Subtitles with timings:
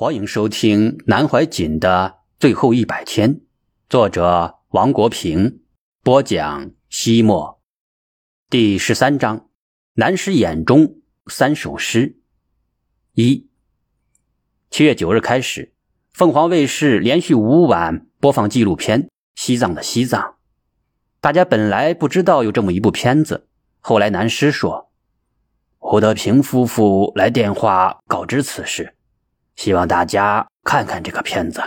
[0.00, 3.42] 欢迎收听南怀瑾的最后一百天，
[3.86, 5.60] 作者王国平
[6.02, 6.70] 播讲。
[6.88, 7.60] 西莫
[8.48, 9.50] 第十三章：
[9.96, 12.16] 南师眼中三首诗。
[13.12, 13.50] 一
[14.70, 15.74] 七月九日开始，
[16.14, 19.02] 凤凰卫视连续五晚播放纪录片
[19.34, 20.22] 《西藏的西藏》。
[21.20, 23.48] 大家本来不知道有这么一部片子，
[23.80, 24.90] 后来南师说，
[25.76, 28.94] 胡德平夫妇来电话告知此事。
[29.60, 31.60] 希望大家看看这个片子。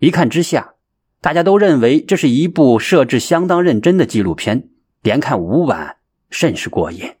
[0.00, 0.74] 一看之下，
[1.20, 4.70] 大家都认为这是一部设置相当认真的纪录片，
[5.02, 5.98] 连看五晚
[6.30, 7.14] 甚是过瘾。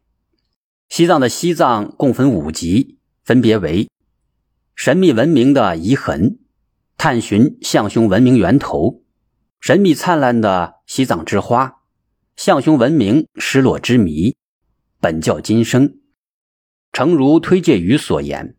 [0.88, 3.88] 西藏的西藏共分五集，分别为：
[4.74, 6.40] 神秘文明的遗痕、
[6.98, 9.04] 探寻象雄文明源头、
[9.60, 11.76] 神秘灿烂的西藏之花、
[12.34, 14.34] 象雄文明失落之谜、
[15.00, 16.00] 本教今生。
[16.92, 18.56] 诚如推介语所言。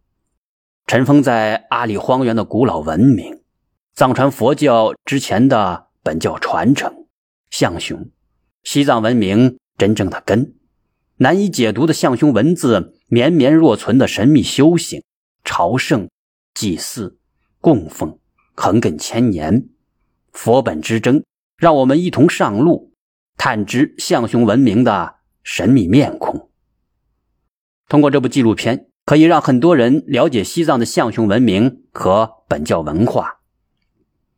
[0.94, 3.42] 尘封在阿里荒原的古老文明，
[3.96, 7.08] 藏传佛教之前的本教传承，
[7.50, 8.12] 象雄，
[8.64, 10.54] 西藏文明真正的根，
[11.16, 15.02] 难以解读的象雄文字，绵绵若存的神秘修行，
[15.44, 16.08] 朝圣、
[16.54, 17.18] 祭祀、
[17.60, 18.20] 供奉，
[18.54, 19.70] 横亘千年，
[20.32, 21.24] 佛本之争，
[21.58, 22.94] 让我们一同上路，
[23.36, 26.52] 探知象雄文明的神秘面孔。
[27.90, 28.90] 通过这部纪录片。
[29.14, 33.42] 可以让很多人了解西藏的象雄文明和本教文化。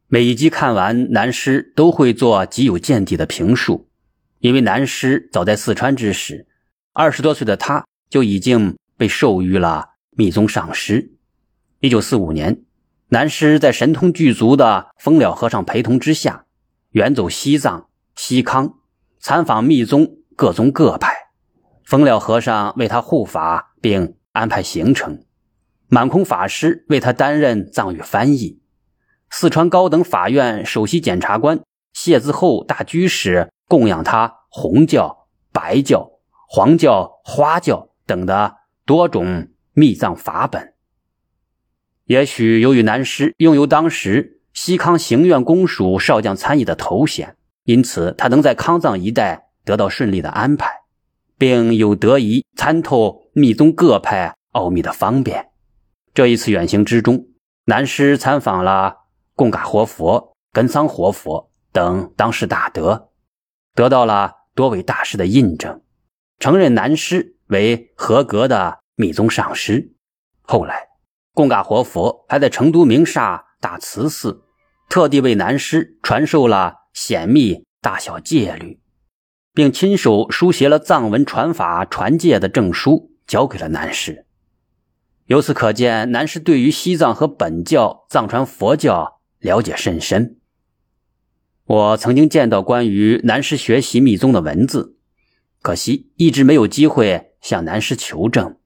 [0.08, 3.88] 每一集看完，南师都会做极有见地的评述。
[4.40, 6.46] 因为南师早在四川之时，
[6.92, 11.14] 二十多岁的他就已经被授予了密宗上师。
[11.80, 12.62] 一九四五年，
[13.08, 16.44] 南师在神通具足的风了和尚陪同之下，
[16.92, 18.74] 远走西藏、西康，
[19.22, 21.14] 参访密宗各宗各派。
[21.86, 24.18] 风了和尚为他护法，并。
[24.36, 25.24] 安排行程，
[25.88, 28.62] 满空法师为他担任藏语翻译。
[29.30, 31.62] 四川高等法院首席检察官
[31.94, 36.12] 谢自厚大居士供养他红教、白教、
[36.48, 40.74] 黄教、花教等的多种密藏法本。
[42.04, 50.85] 也许由于南师拥有当时西康行院公署少将参议的头衔，因此他能在康藏一带得到顺利的安排。
[51.38, 55.50] 并有得以参透密宗各派奥秘的方便。
[56.14, 57.28] 这一次远行之中，
[57.66, 58.96] 南师参访了
[59.36, 63.10] 贡嘎活佛、根桑活佛等当世大德，
[63.74, 65.82] 得到了多位大师的印证，
[66.40, 69.94] 承认南师为合格的密宗上师。
[70.42, 70.88] 后来，
[71.34, 74.44] 贡嘎活佛还在成都鸣沙大慈寺，
[74.88, 78.80] 特地为南师传授了显密大小戒律。
[79.56, 84.26] 并亲手书写了藏文传法传戒的证书，交给了南师。
[85.28, 90.38] 由此可见，南师对于西藏和本教藏传佛教了解甚深。
[91.64, 94.98] 我曾经见到关于南师学习密宗的文字，
[95.62, 98.58] 可惜一直没有机会向南师求证。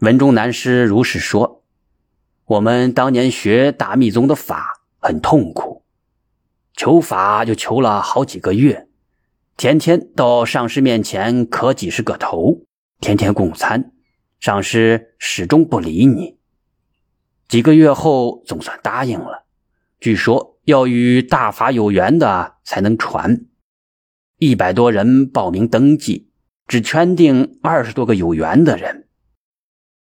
[0.00, 1.62] 文中南师如是说
[2.44, 5.84] ：“我们当年学大密宗的法很痛苦，
[6.74, 8.88] 求法就求了好几个月。”
[9.60, 12.62] 天天到上师面前磕几十个头，
[12.98, 13.92] 天天供餐，
[14.40, 16.38] 上师始终不理你。
[17.46, 19.44] 几个月后总算答应了，
[20.00, 23.44] 据说要与大法有缘的才能传。
[24.38, 26.30] 一百多人报名登记，
[26.66, 29.08] 只圈定二十多个有缘的人。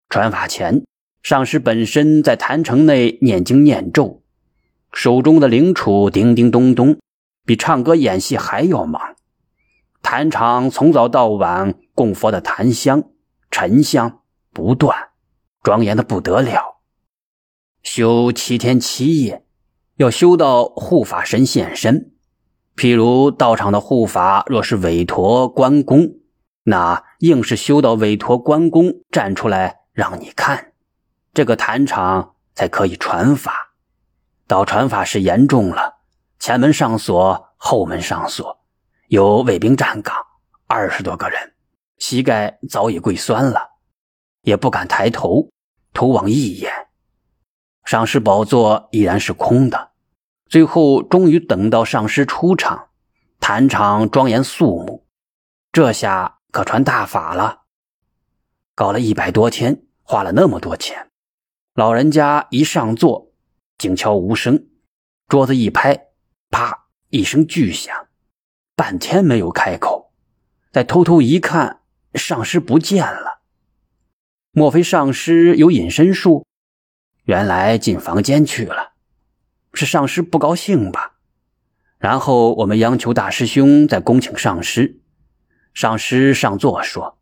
[0.08, 0.84] 传法前，
[1.24, 4.22] 上师本身在坛城内念经念咒，
[4.92, 7.00] 手中的铃杵叮叮咚咚，
[7.44, 9.16] 比唱歌演戏还要忙。
[10.02, 13.04] 坛场从早到晚供佛的檀香、
[13.50, 14.20] 沉香
[14.52, 15.10] 不断，
[15.62, 16.78] 庄严的不得了。
[17.82, 19.44] 修七天七夜，
[19.96, 22.12] 要修到护法神现身。
[22.76, 26.14] 譬如道场的护法若是韦陀关公，
[26.64, 30.72] 那硬是修到韦陀关公站出来让你看，
[31.34, 33.74] 这个坛场才可以传法。
[34.46, 35.96] 到传法时严重了，
[36.38, 38.57] 前门上锁，后门上锁。
[39.08, 40.14] 有卫兵站岗，
[40.66, 41.54] 二十多个人，
[41.96, 43.70] 膝盖早已跪酸了，
[44.42, 45.48] 也不敢抬头，
[45.94, 46.88] 投往一眼。
[47.86, 49.92] 上师宝座依然是空的。
[50.46, 52.90] 最后终于等到上师出场，
[53.40, 55.06] 坛场庄严肃穆，
[55.72, 57.62] 这下可传大法了。
[58.74, 61.10] 搞了一百多天，花了那么多钱，
[61.72, 63.32] 老人家一上座，
[63.78, 64.68] 静悄无声，
[65.28, 66.08] 桌子一拍，
[66.50, 68.07] 啪一声巨响。
[68.78, 70.12] 半天没有开口，
[70.70, 71.80] 再偷偷一看，
[72.14, 73.40] 上师不见了。
[74.52, 76.46] 莫非上师有隐身术？
[77.24, 78.92] 原来进房间去了，
[79.74, 81.14] 是上师不高兴吧？
[81.98, 85.00] 然后我们央求大师兄再恭请上师。
[85.74, 87.18] 上师上座说：“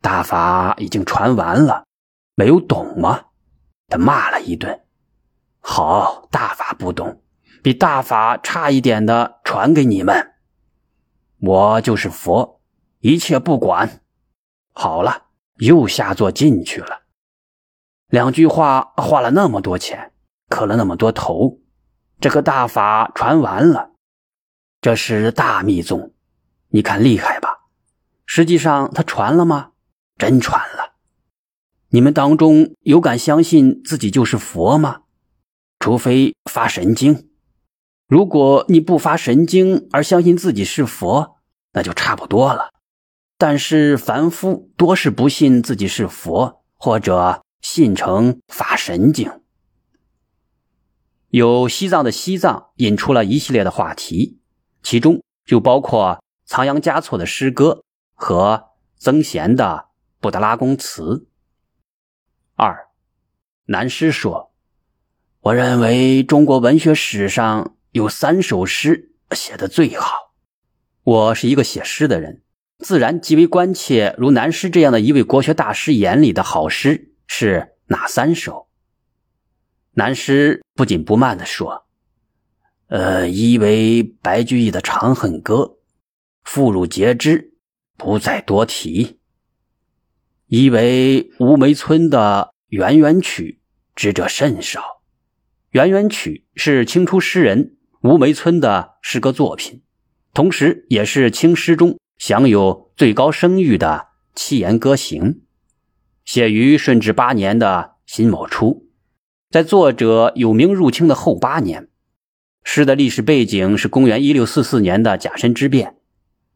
[0.00, 1.86] 大法已经传完了，
[2.36, 3.24] 没有懂吗？”
[3.90, 4.80] 他骂了一顿。
[5.58, 7.20] 好，大法不懂，
[7.64, 10.34] 比大法差一点的传给你们。
[11.40, 12.60] 我就是佛，
[13.00, 14.02] 一切不管。
[14.72, 15.26] 好了，
[15.56, 17.02] 又下座进去了。
[18.08, 20.12] 两句话花了那么多钱，
[20.48, 21.60] 磕了那么多头，
[22.20, 23.92] 这个大法传完了。
[24.80, 26.14] 这是大密宗，
[26.68, 27.66] 你看厉害吧？
[28.26, 29.72] 实际上他传了吗？
[30.16, 30.94] 真传了。
[31.90, 35.02] 你们当中有敢相信自己就是佛吗？
[35.78, 37.27] 除非发神经。
[38.08, 41.36] 如果你不发神经而相信自己是佛，
[41.72, 42.72] 那就差不多了。
[43.36, 47.44] 但是凡夫多是不信自己是佛，或者。
[47.60, 49.42] 信成发神经，
[51.30, 54.40] 有西藏的西藏引出了一系列的话题，
[54.80, 57.82] 其中就包括仓央嘉措的诗歌
[58.14, 59.88] 和曾贤的
[60.20, 61.26] 布达拉宫词。
[62.54, 62.86] 二，
[63.64, 64.52] 南师说
[65.42, 70.32] ：“我认为中国文学史上有三首诗写的最好。
[71.02, 72.42] 我是一个写诗的人，
[72.78, 78.68] 自然极为关切如南师这样的一位国学大师眼里的好诗。”是哪三首？
[79.94, 81.86] 南师不紧不慢地说
[82.86, 85.54] ：“呃，一为白居易的《长恨歌》，
[86.44, 87.52] 妇孺皆知，
[87.96, 89.18] 不再多提；
[90.46, 93.60] 一为吴梅村的《圆圆曲》，
[93.96, 94.80] 知者甚少。
[95.72, 99.82] 《圆圆曲》是清初诗人吴梅村的诗歌作品，
[100.32, 105.40] 同时也是清诗中享有最高声誉的七言歌行。”
[106.24, 108.86] 写于顺治八年的辛卯初，
[109.50, 111.88] 在作者有名入清的后八年。
[112.62, 115.96] 诗的历史背景是公元一六四四年的甲申之变，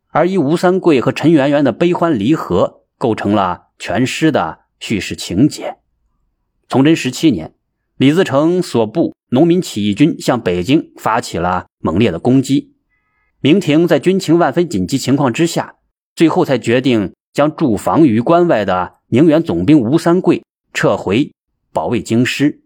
[0.08, 5.78] 而以吴三桂和陈圆圆的悲欢离合构成了全诗的叙事情节。
[6.68, 7.54] 崇祯十七年，
[7.96, 12.74] 李自成所部农民起义军向北京发起了猛烈的攻击，
[13.40, 15.76] 明廷在军情万分紧急情况之下，
[16.14, 18.96] 最后才决定将驻防于关外的。
[19.08, 20.42] 宁远总兵吴三桂
[20.74, 21.32] 撤回
[21.72, 22.62] 保卫京师。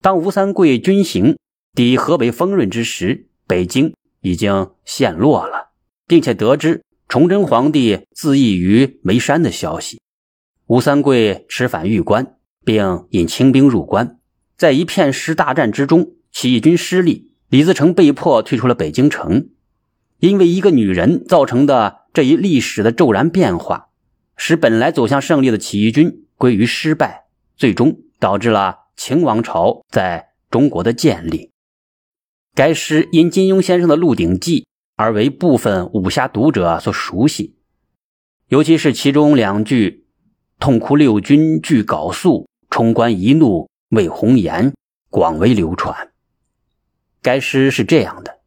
[0.00, 1.36] 当吴三桂军行
[1.74, 5.70] 抵河北丰润之时，北京已经陷落了，
[6.06, 10.00] 并且得知崇祯皇帝自缢于煤山的消息。
[10.66, 14.18] 吴三桂持返玉关，并引清兵入关。
[14.56, 19.50] 在一片师大战之中，起义军失利，李自成被迫退出了北京城。
[20.18, 23.88] 因为一个女人造成的这一历史的骤然变化。
[24.38, 27.24] 使本来走向胜利的起义军归于失败，
[27.56, 31.52] 最终导致了清王朝在中国的建立。
[32.54, 34.60] 该诗因金庸先生的《鹿鼎记》
[34.94, 37.56] 而为部分武侠读者所熟悉，
[38.48, 40.04] 尤其是其中两句
[40.60, 44.72] “痛哭六军俱缟素，冲冠一怒为红颜”
[45.10, 46.10] 广为流传。
[47.22, 48.40] 该诗是这样的：“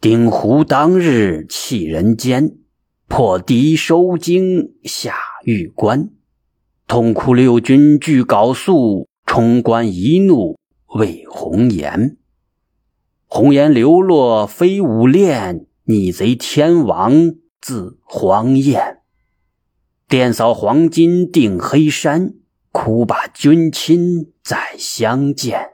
[0.00, 2.56] 鼎湖当日弃人间。”
[3.12, 6.10] 破敌收京下玉关，
[6.86, 10.56] 痛哭六军俱缟素，冲冠一怒
[10.94, 12.18] 为红颜。
[13.26, 19.00] 红颜流落非吾恋，逆贼天王自黄燕。
[20.06, 22.34] 电扫黄金定黑山，
[22.72, 25.70] 哭罢君亲再相见。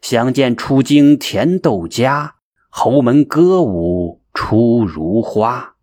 [0.00, 2.36] 相见出京填窦家，
[2.68, 5.76] 侯门歌舞出如花。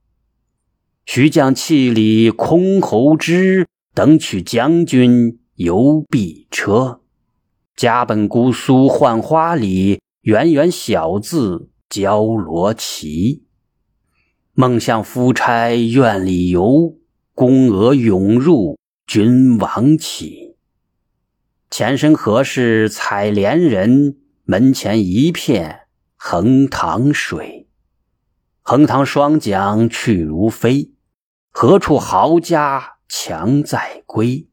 [1.06, 7.02] 徐将气里空侯之，等取将军游碧车。
[7.76, 13.46] 家本姑苏浣花里，远远小字交罗旗。
[14.54, 16.98] 梦向夫差院里游，
[17.34, 20.56] 宫娥涌入君王起。
[21.70, 24.18] 前身何事采莲人？
[24.44, 27.70] 门前一片横塘水。
[28.62, 30.92] 横塘双桨去如飞，
[31.52, 34.50] 何处豪家强在归？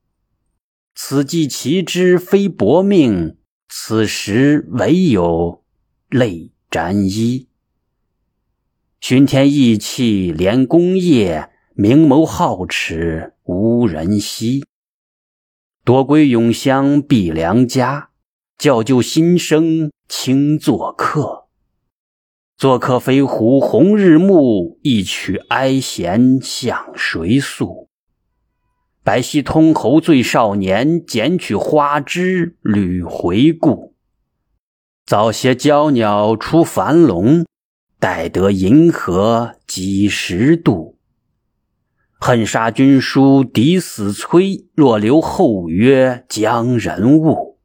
[0.94, 3.38] 此计其之非薄命，
[3.68, 5.64] 此时唯有
[6.08, 7.48] 泪沾衣。
[9.00, 14.64] 熏天意气连功业，明眸皓齿无人惜。
[15.84, 18.08] 多归永乡避良家，
[18.58, 21.46] 教就新生轻作客。
[22.56, 27.88] 作客飞狐红日暮，一曲哀弦向谁诉？
[29.04, 33.94] 白皙通侯醉少年，剪取花枝屡回顾。
[35.06, 37.46] 早些娇鸟出樊笼，
[38.00, 40.97] 待得银河几时度？
[42.20, 47.58] 恨杀君书抵死催，若留后约将人误。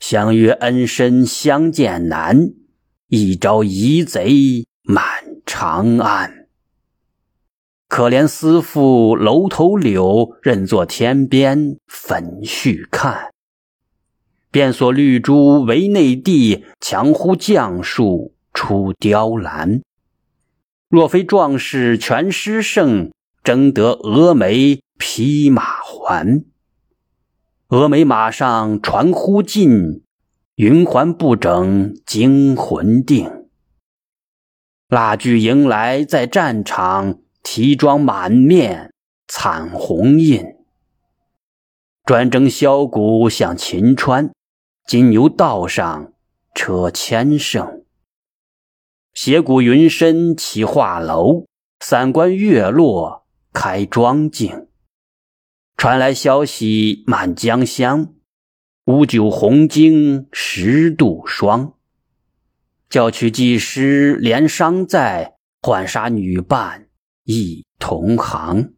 [0.00, 2.50] 相约恩深相见难，
[3.06, 5.04] 一朝疑贼满
[5.46, 6.48] 长安。
[7.86, 13.30] 可怜思妇楼头柳，任作天边粉絮看。
[14.50, 19.82] 便所绿珠为内地，强呼将树出雕栏。
[20.88, 23.12] 若非壮士全诗胜。
[23.42, 26.44] 争得峨眉匹马还，
[27.68, 30.02] 峨眉马上传呼尽，
[30.56, 33.48] 云环不整惊魂定。
[34.88, 38.92] 蜡炬迎来在战场，提妆满面
[39.26, 40.44] 惨红印。
[42.04, 44.32] 专征箫鼓向秦川，
[44.86, 46.12] 金牛道上
[46.54, 47.84] 车千乘。
[49.14, 51.46] 斜谷云深起画楼，
[51.78, 53.19] 散关月落。
[53.52, 54.68] 开庄境，
[55.76, 58.14] 传来消息满江乡，
[58.86, 61.74] 乌酒红巾十度霜。
[62.88, 66.88] 叫取技师连商在，换杀女伴
[67.24, 68.74] 一同行。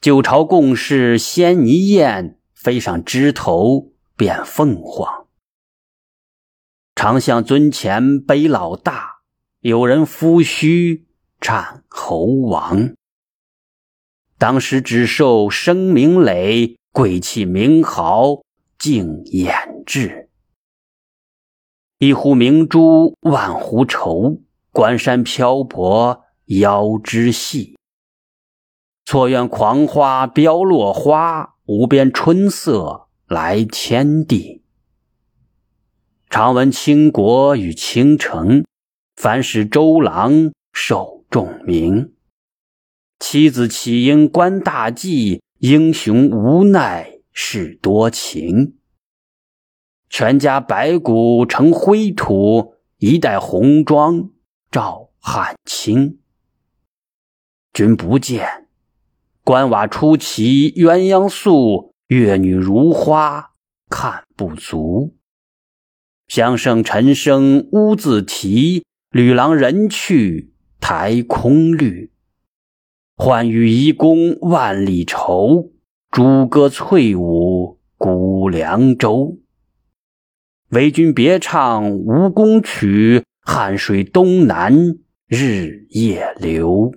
[0.00, 5.26] 九朝共事仙泥宴，飞上枝头变凤凰。
[6.94, 9.20] 常向尊前悲老大，
[9.60, 11.04] 有人夫婿
[11.40, 12.95] 战猴王。
[14.38, 18.42] 当时只受声名累，贵气名豪
[18.78, 19.54] 竟掩
[19.86, 20.28] 至。
[21.98, 27.78] 一壶明珠万壶愁，关山漂泊腰肢细。
[29.06, 34.62] 错愿狂花飘落花，无边春色来天地。
[36.28, 38.66] 常闻倾国与倾城，
[39.14, 42.12] 凡使周郎受重名。
[43.18, 45.42] 妻子岂应观大计？
[45.58, 48.76] 英雄无奈是多情。
[50.10, 54.30] 全家白骨成灰土，一代红妆
[54.70, 56.18] 照汗青。
[57.72, 58.68] 君不见，
[59.42, 63.52] 关瓦出奇鸳鸯宿，月女如花
[63.88, 65.16] 看不足。
[66.28, 72.12] 香胜尘生乌自啼，女郎人去台空绿。
[73.18, 75.70] 欢与一公万里愁，
[76.10, 79.38] 朱歌翠舞古凉州。
[80.68, 86.92] 为君别唱吴宫曲，汉水东南日夜流。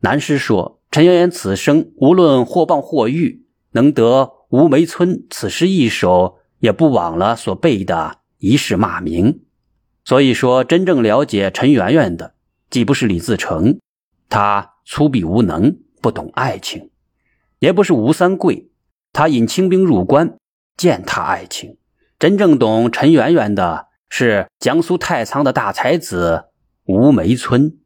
[0.00, 9.40] 南诗说：“陈圆圆此生无论或谤或誉，能得吴梅村此诗一首，也不枉了所背的一世骂名。”
[10.04, 12.34] 所以说，真正了解陈圆圆的，
[12.68, 13.78] 既不是李自成，
[14.30, 14.68] 他。
[14.92, 16.90] 粗鄙无能，不懂爱情，
[17.60, 18.72] 也不是吴三桂，
[19.12, 20.36] 他引清兵入关，
[20.76, 21.76] 践踏爱情。
[22.18, 26.46] 真正懂陈圆圆的是江苏太仓的大才子
[26.86, 27.78] 吴梅村。